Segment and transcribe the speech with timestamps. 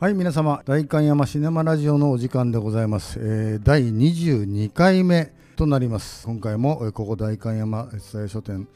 [0.00, 6.24] はい皆様代官山シネマラジオのお時間でございます、えー第22回目となります。
[6.24, 8.68] 今回も、えーここ代官山伝え書店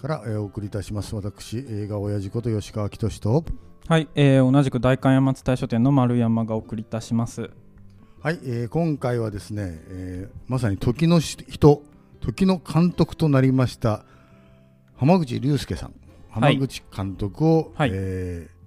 [0.00, 1.12] から、えーお送りいたします。
[1.16, 3.44] 私映画親父こと吉川きと。
[3.88, 7.50] はい、えー同じく代官山伝書店の丸山がお送りいたします。
[8.22, 11.82] はい、えー今回はですね、えーまさに時の人
[12.20, 14.04] 時の監督となりました
[14.94, 15.94] 浜口竜介さん。
[16.30, 16.54] はい。
[16.54, 17.90] 浜口監督を、はい。
[17.92, 18.59] えー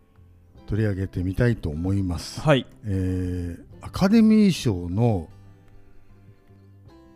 [0.73, 5.29] 取り上げてみたいと思います、はい、えーアカデミー賞の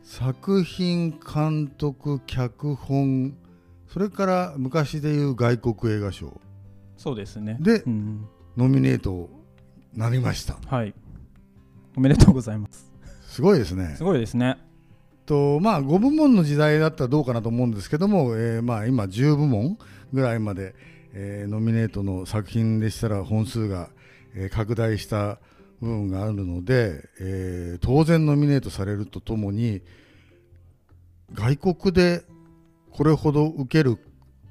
[0.04, 3.36] 作品監督脚本
[3.88, 6.40] それから昔でいう外国映画賞
[6.98, 7.58] そうですね。
[7.62, 9.30] でうん、ノミネート
[9.94, 10.94] なりましたはい。
[11.96, 12.92] おめでとうございます。
[13.28, 14.58] すごいですねすごいですね。
[15.26, 19.80] とまあ5部門の時代だったらどうかなと思うんですけども、えーまあ、今10部門
[20.14, 20.76] ぐらいまで、
[21.20, 23.90] えーノミネートの作品でしたら本数が、
[24.36, 25.40] えー拡大した
[25.82, 29.82] 部分があるので、えー当然ノミネートされるとともに
[31.34, 32.24] 外国で
[32.92, 33.98] これほど受ける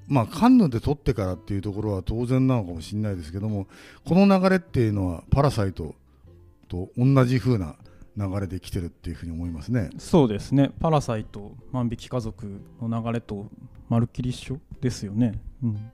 [0.09, 3.69] まあカンヌで撮ってからっていうところは当然なのかもしれないですけども
[4.05, 5.95] この流れっていうのは「パラサイト」
[6.69, 7.77] と同じ風な
[8.17, 9.91] 流れで来てるっていうふうに思いますね。
[9.99, 10.71] そうですね。
[10.81, 13.47] パラサイト、万引き家族の流れと
[13.91, 15.39] まるっきり一緒ですよね。
[15.63, 15.91] うん、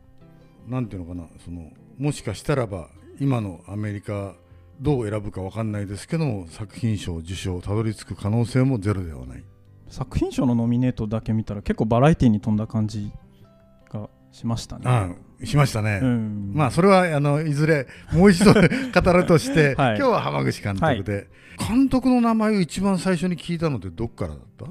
[0.69, 2.89] なんていうのかなそのもしかしたらば
[3.21, 4.35] 今のアメリカ
[4.81, 9.45] どう選ぶかわかんないですけども作品賞受賞たどり着く可能性もゼロではない。
[9.89, 13.13] 作品賞のノミネートだけ見たら結構バラエティに富んだ感じ
[13.93, 14.85] がしましたね。
[14.87, 15.11] あ
[15.43, 18.61] あしましたね、うん、まあそれはあのいずれもう一度語
[19.13, 19.99] るとして、 はい。
[19.99, 24.67] 今日は浜口監督で、監督の名前を一番最初に聞いたのってどっからだった？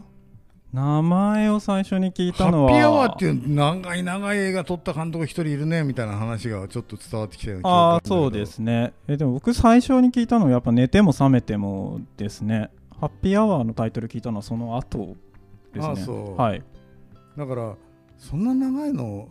[0.74, 2.72] 名前を最初に聞いハたのは。
[2.72, 8.94] ッピーアワーっていう長い長い映画撮った監督一人いるねみたいな話がちょっと伝わってきたような気がああそうですね。
[9.08, 12.70] えでも僕最初に聞いたのはやっぱ寝ても覚めてもですね。
[13.02, 15.18] ハッピーアワーのタイトル聞いたのはその後
[15.74, 15.94] ですね。
[15.94, 16.36] あそう。
[16.38, 16.64] はい。
[17.38, 17.76] だから
[18.18, 19.28] そんな長いの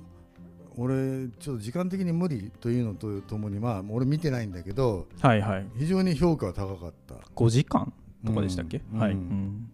[0.76, 5.66] 俺ちょっと時間的に無理というのとともにまあ俺見てないんだけどはいはい。
[5.78, 7.14] 非常に評価は高かった。
[7.34, 7.91] 5時間
[8.26, 9.19] とかでしたっけ、はい、うん。
[9.19, 9.70] ううんん。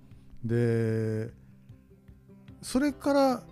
[1.29, 1.46] で
[2.67, 3.43] それから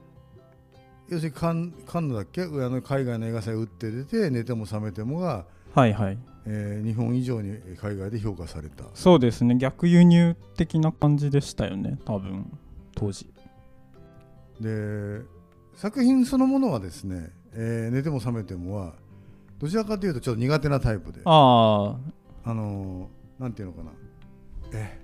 [1.08, 2.42] 要するにカンカンヌだっけ？
[2.42, 6.18] あの海外の映画祭打って出て寝ても覚めてもが、はいはい。
[6.46, 8.82] えー日本以上に海外で評価された。
[8.92, 9.54] そうですね。
[9.54, 12.58] 逆輸入的な感じでしたよね多分。
[12.96, 13.32] 当時。
[14.60, 15.20] で
[15.76, 18.94] 作品そのものはですね、えー寝ても覚めてもは
[19.60, 21.20] どちらかというとちょっと苦手なタイプで。
[21.24, 21.96] あ
[22.42, 23.92] あのーなんていうのかな。
[24.72, 24.98] え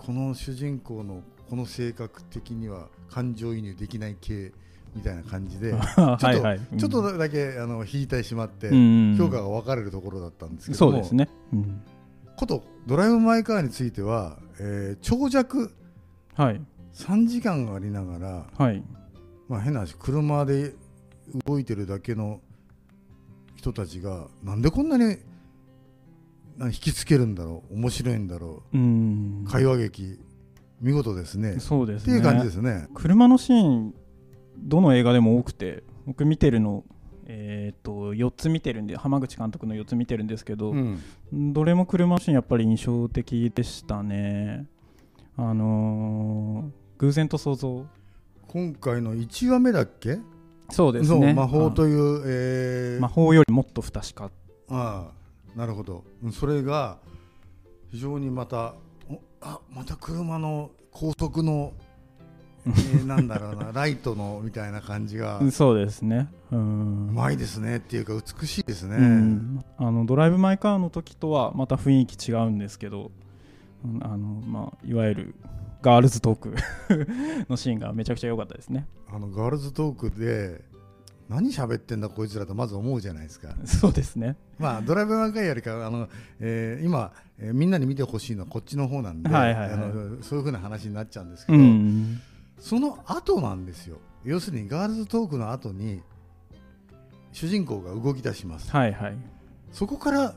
[0.00, 4.52] この主人公のこの性格的には感情移入できない系
[4.94, 11.80] みたいな感じで ちょあっとちょっとだけあの引いてしまってうん評価が分かれるところだったんですけどもそうですね、うん、
[12.36, 15.72] こと「ドライブ・マイ・カー」については、えー長尺
[16.34, 16.60] はい。
[16.94, 18.82] 3時間ありながら、はい。
[19.48, 20.74] まあ、変な話車で
[21.46, 22.40] 動いてるだけの
[23.56, 25.16] 人たちがなんでこんなに
[26.56, 29.44] な引きつけるんだろう面白いんだろうん。
[29.46, 30.18] う会話劇
[30.84, 31.58] 見事ですね。
[31.60, 32.18] そうですね。
[32.18, 32.88] っていう感じですね。
[32.94, 33.94] 車のシーン
[34.58, 36.84] どの映画でも多くて僕見てるの
[37.26, 41.00] えー、と4つ見てるんで浜口監督の4つ見てるんですけど、うん。
[41.32, 44.66] どれも車のシーンやっぱり印象的でしたね。
[45.38, 47.86] あのー偶然と想像。
[48.46, 50.18] 今回の1話目だっけ？
[50.70, 51.32] そうですね。
[51.32, 53.00] 魔法という、えー。
[53.00, 54.30] 魔法よりもっと不確か。
[54.68, 55.10] あ
[55.56, 56.04] あなるほど。
[56.22, 56.98] うんそれが
[57.88, 58.83] 非常にまたお
[59.44, 61.72] あまた車の高速の、
[62.66, 65.38] えー なんだろうなライトのみたいな感じが。
[65.50, 66.30] そうですね。
[66.50, 69.64] ううんまいですねっていうか美しいですね、うん。
[69.76, 73.10] あのドライブ・マイ・カーの時とはまた雰囲気違うんですけど、
[73.84, 75.34] うんあのまあ、いわゆる
[75.82, 76.54] ガールズトーク
[77.50, 78.86] のシーンがめちゃくちゃ良かったですね。
[79.12, 80.64] あのガールズトークで
[81.28, 83.48] 何喋ってんだこいつらとまず思うじゃないですか。
[83.64, 84.36] そうですね。
[84.58, 86.08] まあドライブ・マイ・カーよりかあの、
[86.40, 89.72] えー今、えーみんなに見てほしいのはこっちの方なんで、はいはいはい。
[89.72, 92.20] あのそういうふうな話になっちゃうんですけうど、ん。
[92.58, 93.98] その後なんですよ。
[94.24, 96.02] 要するにガールズトークの後に
[97.32, 98.70] 主人公が動き出します。
[98.70, 99.16] はいはい。
[99.72, 100.34] そこから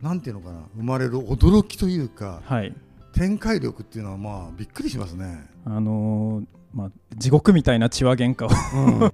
[0.00, 2.74] なんていうのかな生まれる驚きというかはい。
[3.12, 8.48] 展開力っていうのはまあびっくりしますね、あのーまあ、地獄みたいな血話喧嘩を
[8.86, 8.98] うん。
[9.00, 9.12] が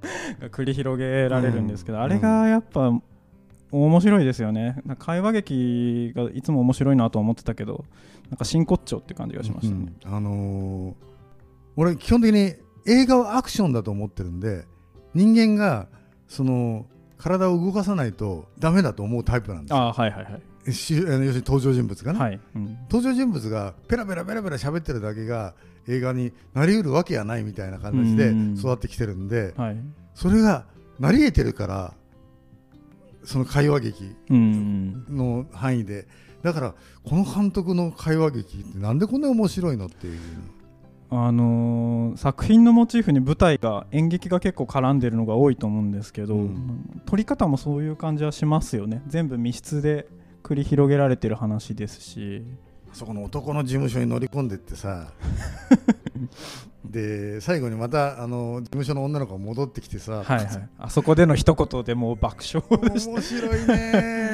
[0.50, 2.04] 繰り広げられるんですけど、うん。
[2.04, 2.92] あれがやっぱ
[3.70, 4.82] 面白いですよね。
[4.98, 7.84] 会話劇がいつも面白いなと思ってたけど
[8.30, 10.14] なんか真骨頂って感じがしましたね、うん。
[10.14, 11.06] あのー
[11.76, 12.54] 俺基本的に
[12.86, 14.64] 映画はアクションだと思ってるんで
[15.14, 15.88] 人間が
[16.26, 16.86] その
[17.18, 19.76] 体を動かさないとダメだと思うタイプなんですよ。
[19.76, 20.30] ああはいはいは
[20.66, 20.72] い。
[20.72, 22.78] しあの要するに登場人物がね、はい、うん。
[22.90, 25.54] 登場人物がペラペラペラペラ喋ってるだけが
[25.88, 28.54] 映画になりうるわけはないみたいな感じでうん。
[28.58, 29.76] 育ってきてるんで、はい。
[30.14, 30.66] それが
[30.98, 31.94] なり得てるから
[33.24, 35.04] その会話劇うん。
[35.08, 36.06] の範囲で。
[36.42, 40.20] だからこの監督の会話劇ってなんでこんなに面白いのっていう
[41.10, 47.02] あのー作品のモチーフに舞台が演劇が結構絡んでるのが多いと思うんですけど、うん。
[47.04, 49.02] 撮り方もそういう感じはしますよね。
[49.06, 50.06] 全部密室で
[50.42, 52.44] 繰り広げられてる話ですし。
[52.92, 55.08] そこの男の事務所に乗り込んでってさ。
[56.84, 60.68] で最後にまたあの事務所の女の子が戻ってきてさ、はいはい。
[60.78, 64.25] あそこでの一言でもう爆笑でし面白いね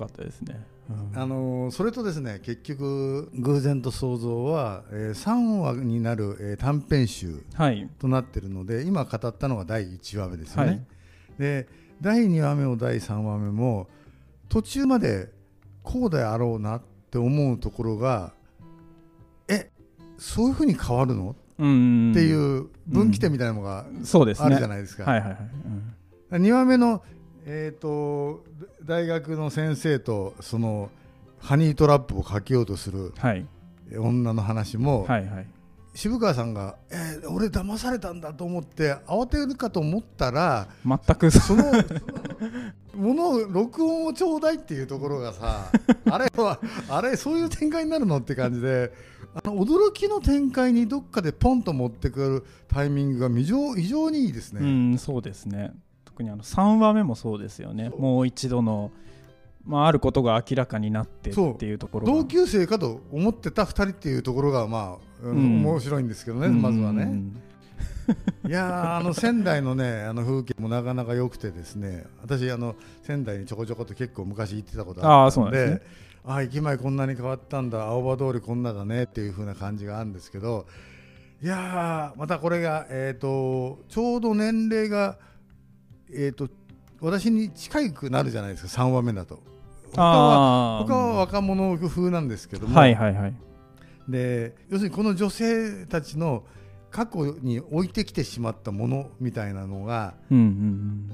[0.00, 1.18] やーよかったですね、うん。
[1.18, 7.88] あのそれとですね結局「偶然と想像は」えー3話になる、えー短編集はい。
[7.98, 10.86] となってるので今語ったのが第1話目ですよね、はい。
[11.38, 11.68] で
[12.00, 13.88] 第2話目も第3話目も
[14.48, 15.32] 途中まで
[15.82, 18.32] こうであろうなって思うところが
[19.48, 19.70] え
[20.18, 21.36] そういうふうに変わるの？
[21.58, 22.10] うん。
[22.12, 24.46] っていう分岐点みたいなのがそうですね。
[24.46, 25.38] あるじゃないですか、はいはいはい、
[26.32, 26.42] うん。
[26.42, 27.02] 2話目の、
[27.46, 28.44] えー、と
[28.84, 30.90] 大学の先生とその
[31.38, 33.46] ハニートラップをかけようとするはい。
[33.98, 35.46] 女の話も、はいはい。
[35.94, 41.62] 渋川さんが「えー俺騙されたんだ」と思って慌てるかと思ったら全くそその
[42.96, 45.70] ものを録音をちょうだいっていうところがさ
[46.10, 46.58] あれは
[46.88, 48.92] あれそういう展開になるのって感じで
[49.34, 54.60] あの驚きの展開にどっかでポンと持ってくるタイミングが非常非常にいいですね。
[54.62, 54.64] う
[54.94, 55.74] んそうですね
[56.14, 57.90] 特にあの3話目もそうですよね。
[57.98, 58.92] もう一度の、
[59.66, 62.12] まあ、あることが明らかになってっていうところが。
[62.12, 65.66] 同級生かと思ってた2人っていうところがまあ、うんうん。
[65.66, 66.62] 面白いんですけどね、うん。
[66.62, 67.20] まずはね。
[68.46, 72.04] いやーあの仙台のねあの風景もなかなか良くてですね。
[72.22, 75.82] 私あの仙台にちょこちょこと結構昔行ってたことあったのであーそうなんです
[76.24, 80.66] あー駅前こんなに変わったんだ青葉通りこんなだねっていう風な感じがあるんですけど
[81.42, 85.18] いやーまたこれが、えー、とちょうど年齢が、
[86.14, 86.48] えー、と
[87.00, 89.40] 私に近くなるじゃないですか3話目だと。
[89.92, 93.34] 他は他は若者風なんですけども、はいはいはい。
[94.08, 96.44] で要するにこの女性たちの
[96.90, 101.10] 過去に置いてきてしまったものみたいなのがうんうん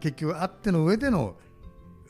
[0.00, 1.36] 結局あっての上での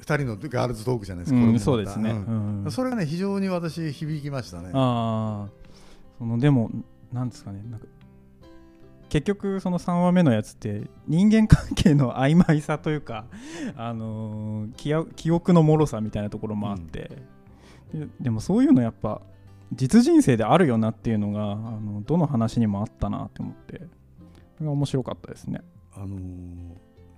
[0.03, 2.65] 2人のガールズトークじゃないですか、うん、そうですね、うん。
[2.65, 4.71] うんそれがね非常に私響きましたね。
[4.75, 5.49] ああ
[6.19, 6.71] そのでも
[7.13, 7.63] なんですかね。
[7.71, 7.87] なんか
[9.11, 13.27] 結局その3話目のやつって人間関係の曖昧さというか、
[13.77, 17.11] あのー記憶記憶の脆さみたいなところもあって、
[17.93, 19.21] ででもそういうのやっぱ
[19.73, 23.81] 実人生であるよなっていうのがあのどの話にもあったなって思って。
[24.57, 25.61] それが面白かったですね。
[25.95, 26.19] あのー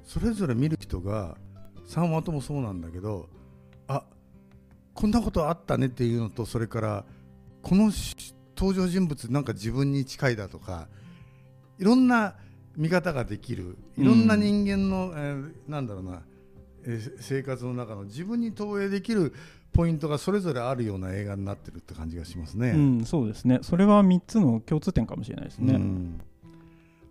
[0.05, 1.37] それぞれ見る人が
[1.89, 3.29] 3話ともそうなんだけど
[3.87, 4.05] あ
[4.95, 7.05] こんなことあったねっていうのとそれから
[7.63, 10.89] このし登場人物なんか自分に近いだとか
[11.83, 12.35] いろんな
[12.77, 16.23] 見方ができるいろんな人間の、えーなんだろうな、
[16.85, 19.35] えー生活の中の自分に投影できる
[19.73, 22.71] ポイントがそれぞれあるような映画になってるって感じがしますね。
[22.71, 25.75] うん、そうですねそれは3つの共通点かもしれないですね。
[25.75, 26.21] うん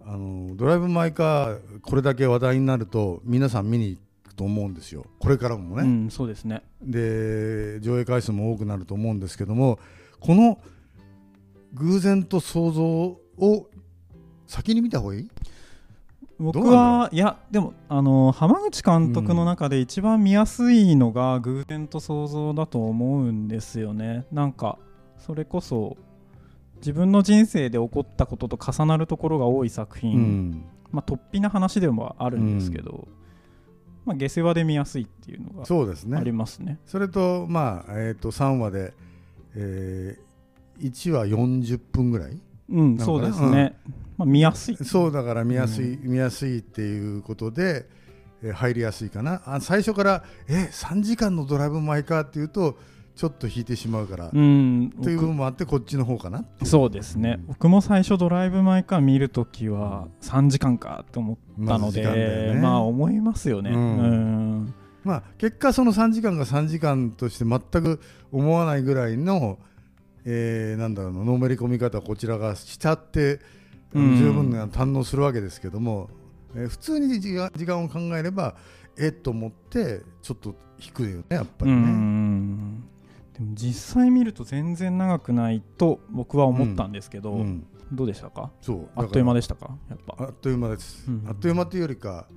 [0.06, 6.64] あのドライブ・マイ・カーこれだけ話題になると皆さん見に行くと思うんですよこれからもね、うん、そうですね。
[6.82, 9.80] で上映回数も多くなると思うんですけども
[10.22, 10.60] この
[11.74, 13.68] 偶然と想像を
[14.52, 15.30] 先に見た方がいい？
[16.38, 24.26] 僕はいやでもあの浜口監督の中で一番見やすいのが偶然と想像だと思うんですよね。
[24.32, 24.78] なんか
[25.20, 25.96] それこそ
[26.78, 30.66] 自分の人生で起こったことと重なるところが多い作品、うん。
[30.92, 33.08] まあ突飛な話でもあるんですけど、
[34.04, 36.80] まあ、下世話で見やすいっていうのがそうですありねますね。
[36.88, 38.94] それとまあ、えー、と3話で、
[39.56, 40.20] え
[40.80, 43.76] 1話40分ぐらいうんそうですね、
[44.18, 44.78] まあ、見やすい。
[44.78, 47.86] そうだから見やすい、見やすいっていうことで、
[48.44, 49.44] えー入りやすいかな。
[49.46, 52.76] あ最初からえ3時間のドライブ・マイ・カーっていうと
[53.16, 54.92] ちょっと引いてしまうから、うん。
[55.04, 56.44] という部分もあってこっちの方かな。
[56.64, 62.60] そうですね、僕も最初ドライブ・マイ・カー見るときは3時間かと思ったので、よね。
[62.60, 63.72] まあ思いますよね。
[63.72, 64.64] ううん。
[64.64, 64.74] ん
[65.04, 68.00] まあ、結果その3時間が3時間として全く
[68.32, 69.60] 思わないぐらいの、
[70.26, 73.40] えーなんだろうなのめり込み方をこちらがしちゃって、
[73.94, 76.10] 十分な堪能するわけですけども、
[76.56, 78.56] えー普通に時間時間を考えれば
[78.98, 81.80] えっと思ってちょっと引くよねやっぱうりね。
[81.80, 82.82] ん。
[83.34, 87.66] でも実際見ると全然長くないと僕は思ったんですけど、うん。
[87.94, 88.52] どうでしたか？
[88.62, 88.90] そう。
[88.96, 89.76] あっという間ででしたか？
[89.90, 90.26] やっぱ。
[90.26, 91.24] あっという間です、うん。
[91.28, 92.28] あっという間というよりか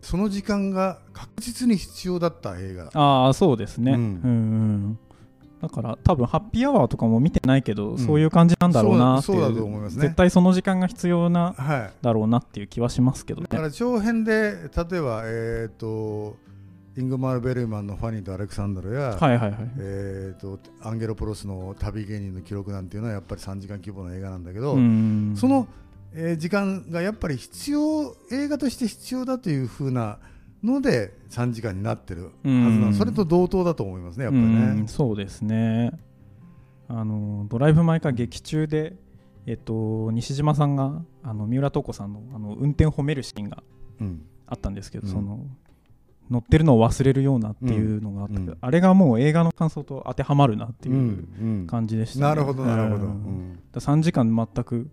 [0.00, 2.90] その時間が確実に必要だった映画。
[2.94, 4.98] ああそうですね、ううんんうん
[5.62, 13.46] だから多分ハッピーアワーとかも見てないけど、そういう感じなんだろうなっていう絶対その時間が必要なはいだろうなっていう気はしますけどね。
[13.48, 16.36] だから長編で例えばえっ、と
[16.98, 19.56] イングマール・ベルマンの「ファニーとアレクサンドル」や、はいはいはい。
[19.78, 25.34] えー、とアンゲロ・プロスの「旅芸人の記録」なんていうのはやっぱり3時間規模の映画なんだけど、うん。
[25.36, 25.68] その、
[26.12, 30.18] えー時間がやっぱり必要映画として必要だというふうな
[30.62, 32.94] ので3時間になってるはずなうのん。
[32.94, 34.88] それと同等だと思いますねやっぱりうんね。
[34.88, 35.92] そうですね。
[36.88, 38.96] あのドライブ・マイ・カー劇中で、
[39.46, 43.62] えっと、西島さんがあの三浦透子さんのあの運転褒めるシーンが
[44.00, 44.22] うん。
[44.46, 45.12] あったんですけど、うん。
[45.12, 45.46] その
[46.30, 48.58] 乗ってるのを忘れるようなっていうのがあったけど、うん。
[48.60, 52.22] あれがもう映画の感想と当てはまるなっていううん感じでした、ね。
[52.26, 53.06] なるほどなるほど。
[53.06, 53.14] ううん。
[53.54, 54.90] んだ3時間全く、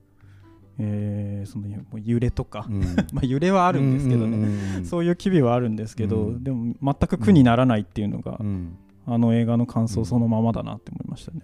[0.79, 2.81] えーそのもう揺れとか、うん。
[3.13, 6.43] まあ揺れはあるんですけどね、そういう機微はあるんですけど、うん。
[6.43, 8.77] でも全く苦にならないっていうのが、うん。
[9.05, 11.41] あの映画の感想そのままだなって思いましたね。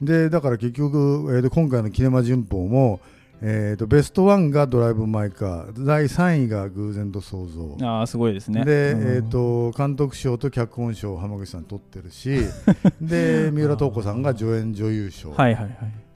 [0.00, 3.00] でだから結局、えー、と今回のキネマ旬報も、
[3.42, 7.76] えー、とベスト1がドライブ・マイ・カー第3位が偶然と想像。
[7.84, 8.64] ああすごいですね。
[8.64, 9.00] で、うん。
[9.00, 12.38] えー、と監督賞と脚本賞を浜口さん取ってるし
[13.02, 15.74] で三浦透子さんが助演女優賞、はいはいはい。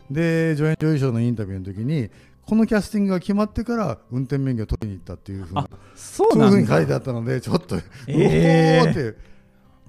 [0.09, 2.11] で助演女優賞のインタビューの時に
[2.53, 6.67] このキャスティングが決まってから運転免許を取りに行ったっていうふうなあそういうふうに。
[6.67, 9.17] 書いてあったので ちょっと、えーおおって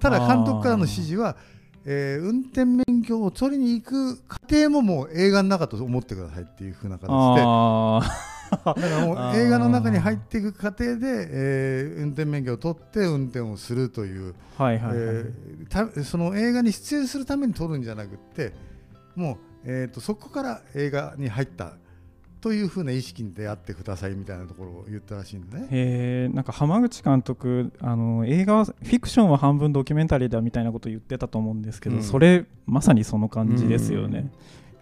[0.00, 1.36] ただ監督からの指示は、
[1.84, 8.00] えー運転免許を取りに行く過程ももう映画の中と思ってくださいっていうふうな形であ
[8.64, 14.96] だからもう 映画の中に入っていく過程で、えー運転免許を取って運転をするという、あはいはいはい。
[14.96, 18.54] えーたその映画に出演するために取るんじゃなくって
[19.14, 21.74] もう、えー、とそこから映画に入った
[22.44, 25.66] というふうな意識に出会ってくださいみたいなところを言ったらしいんでね。
[25.70, 34.30] へえなんか浜口監督あの映画はフィクションは半分ドキュメンタリーだみたいなこと言ってたと思うんですけど、うんそれまさにその感じですよね。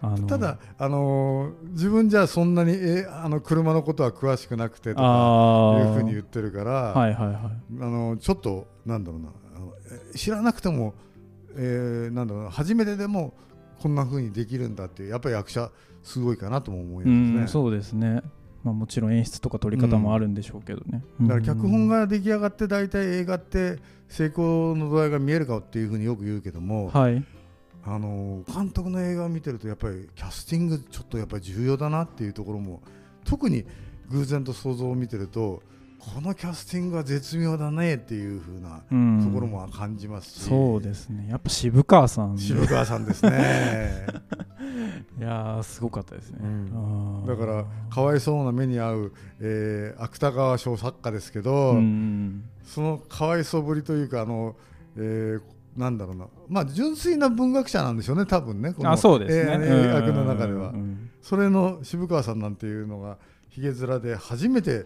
[0.01, 7.35] あのただ、あのー自分じゃそんなに、えーあの車のことは詳しくなくてとかいうふうに言ってるから、はいはいはい。
[7.35, 7.49] あ
[7.85, 9.29] のちょっとなんだろうな
[10.17, 10.95] 知らなくても、
[11.55, 13.33] えーなんだろうな初めてでも
[13.79, 15.71] こんなふうにできるんだっていうやっぱり役者
[16.03, 17.43] すごいかなとも思いうますね。
[17.43, 18.21] んそうですね。
[18.63, 21.03] まあもちろん演出とか撮り方もあるんでしょうけどね。
[21.21, 27.23] だから脚本がが出来上がって大体映画って成功の度合いが見えるかっていうふうによく言うけども、はい。
[27.85, 32.81] あの監督の映画を見てるとやっぱりキャスティングちょっとやっぱり重要だなっていうところも
[33.25, 33.65] 特に
[34.09, 35.61] 偶然と想像を見てると
[36.13, 41.27] このキャスティングは絶妙だねっていう風なうんところも感じますし、そうですね。
[41.29, 42.37] やっぱ渋川さん。
[42.37, 44.05] 渋川さんですね
[45.17, 46.39] いやーすごかったですね。
[46.43, 54.55] うんだからかわいそうな目に遭う、えー芥川賞作家ですけど、うんそのかわいそうぶりというかあの、
[54.97, 55.41] えー
[55.79, 59.57] なんだろうなまあ純粋な文学者なんでしょうね多分ねこのあそうですね。
[59.65, 60.69] えー役の中では。
[60.69, 63.17] うんそれの渋川さんなんていうのが
[63.47, 64.85] ひげ面で初めて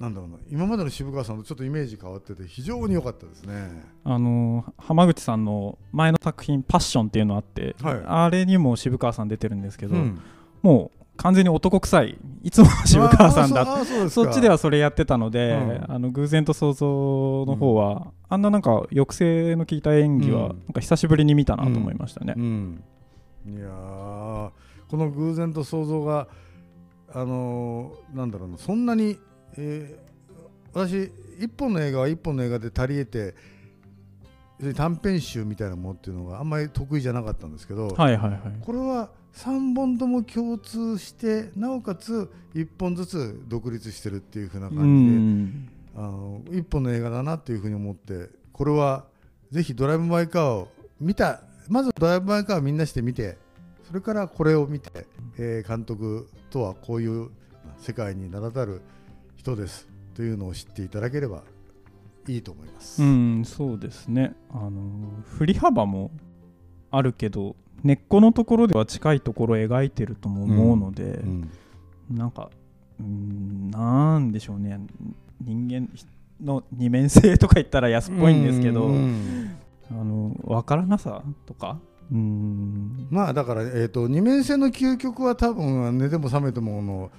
[0.00, 3.84] なんだろうな今までの渋川さんとちょっとイメージ変わってて非常に良かったですね。
[4.02, 8.02] あのー浜口さんの前の作品「パッション」っていうのあって、はい。
[8.06, 10.18] あれにも渋川さん出てるんですけど、うん。
[10.62, 15.84] もう完全に男臭いいつもの渋川さんだそそっちではそれやってたので、うん。
[15.92, 20.48] あの偶然と想像の方は、あんななんか抑制の効いた演技は、うん。
[20.48, 22.32] なんか久しぶりに見たなと思いましたね。
[22.38, 22.82] うん、
[23.46, 24.50] いやー
[24.88, 26.26] この偶然と想像が
[27.12, 29.18] あのーなんだろうなそんなに、
[29.56, 30.10] えー
[30.72, 33.34] 私一本の映画は一本の映画で足り得て
[34.74, 38.40] 短編集みたいなものっていうのがあんまり得意じゃなかったんですけど、はいはいはい。
[38.60, 49.06] これは3本とも共通してなおかつ1本ずつ独立してるっていう風なう感じで、んあの1本の映画だなっていうふうに思ってこれは
[49.50, 50.68] ぜひ「ドライブ・マイ・カー」を
[51.00, 53.38] 見たまず「ドライブ・マイ・カー」をみんなして見て
[53.84, 55.06] それからこれを見て、
[55.38, 57.30] えー監督とはこういう
[57.78, 58.82] 世界に名だたる
[59.40, 59.88] 人です。
[60.14, 61.44] というのを知っていただければ
[62.28, 63.02] いいと思います。
[63.02, 64.34] うん、そうですね。
[64.52, 64.70] あの
[65.38, 66.10] 振り幅も
[66.90, 71.50] あるけど根っこのところでは近いところを描いてるとも思うので、うん
[72.10, 72.50] なんか
[73.00, 74.78] うんなんでしょうね。
[75.40, 75.88] 人間
[76.44, 79.56] の二面性とか言ったら安っぽいんですけど、うん
[79.90, 81.78] あの分からなさとか？
[82.12, 83.06] うん。
[83.10, 87.10] まあだから、えー、と二面性の究極は多分寝ても覚めてもの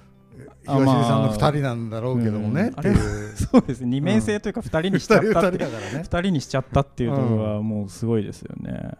[0.66, 2.94] あ東出さんのまあ2人なんだろうけどもね、うん。
[3.36, 3.88] そうですね。
[3.88, 5.48] 二面性というか二人にしちゃ2った。
[5.48, 8.92] ってだからね二人にしちゃったっていうところはもうすごいですよね。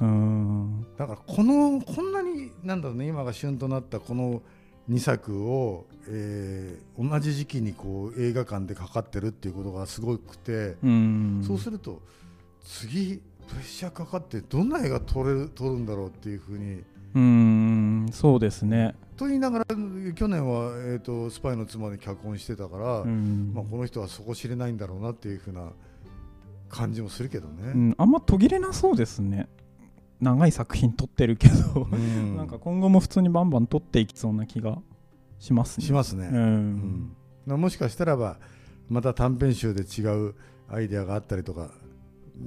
[0.00, 0.86] うん。
[0.96, 4.42] だからこのこんなになんだろうね今が旬となったこの
[4.88, 11.44] 2作を、えー同じ時期にこう映画館でかかってるっていうことがすごくて、うん。
[11.46, 12.02] そうすると
[12.64, 16.82] 次プレッシャーかかってどんな映画撮れる撮るんだろうっていうふうに
[17.14, 18.08] うん。
[18.12, 19.64] そうですねと言いながら
[20.14, 23.52] 去年は、えー、とスパイの妻で脚本してたから、うん。
[23.52, 25.72] まあ、この人はそこ知れないんだろうなっていうふうな
[26.68, 27.72] 感じもするけどね。
[27.74, 27.94] うん。
[27.98, 29.48] あんま途切れなそうですね。
[30.20, 31.88] 長い作品撮ってるけど。
[31.90, 32.36] うん。
[32.38, 34.78] なんか今後も普通にバンバン撮っていきそうな気が
[35.40, 35.86] しますね。
[35.86, 36.28] しますね。
[36.30, 36.36] うん。
[36.36, 37.12] うん。
[37.44, 38.38] まあもしかしたらば
[38.88, 40.34] また短編集で違う
[40.68, 41.72] アイデアがあったりとか、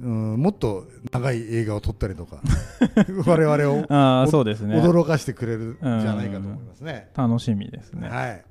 [0.00, 2.40] うん、もっと長い映画を撮ったりとか
[3.26, 4.76] 我々を あそうですね。
[4.80, 7.10] 驚かしてくれるんじゃないかと思いますね。
[7.14, 8.08] 楽しみですね。
[8.08, 8.44] はい、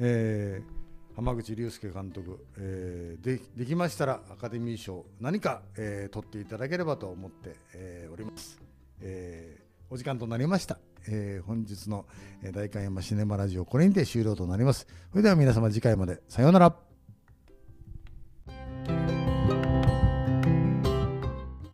[0.00, 0.80] えー
[1.16, 8.58] 浜口竜介監督、えーでできましたらアカデミー賞何か、えー取っていただければと思って、えーおります、
[9.00, 12.06] えーお時間となりました、えー本日の
[12.42, 14.86] えー代官山シネマラジオこれにて終了となります。
[15.10, 16.22] それでは皆様次回まで。
[16.28, 16.76] さようなら